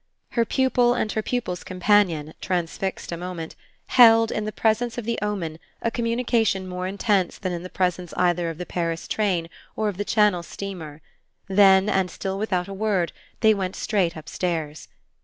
[0.31, 3.55] Her pupil and her pupil's companion, transfixed a moment,
[3.85, 5.59] held, in the presence of the omen,
[5.93, 10.03] communication more intense than in the presence either of the Paris train or of the
[10.03, 11.03] Channel steamer;
[11.47, 13.11] then, and still without a word,
[13.41, 14.87] they went straight upstairs.